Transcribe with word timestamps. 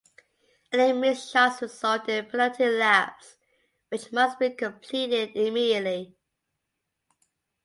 Any 0.73 0.93
missed 0.93 1.31
shots 1.31 1.61
result 1.61 2.09
in 2.09 2.25
penalty 2.25 2.65
laps 2.67 3.37
which 3.89 4.11
must 4.11 4.39
be 4.39 4.49
completed 4.49 5.35
immediately. 5.35 6.15